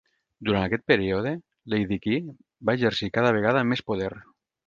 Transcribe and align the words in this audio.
Durant 0.47 0.63
aquest 0.67 0.83
període, 0.91 1.33
Lady 1.73 1.99
Ki 2.07 2.17
va 2.69 2.77
exercir 2.79 3.13
cada 3.19 3.35
vegada 3.39 3.65
més 3.75 3.85
poder. 3.93 4.09